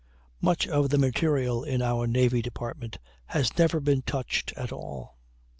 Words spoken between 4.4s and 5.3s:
at all.